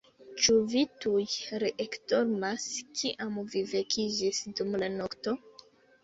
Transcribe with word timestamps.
Ĉu 0.43 0.53
vi 0.69 0.79
tuj 1.03 1.25
reekdormas, 1.63 2.65
kiam 3.01 3.37
vi 3.51 3.61
vekiĝis 3.73 4.39
dum 4.61 4.79
la 4.85 4.89
nokto? 4.95 5.35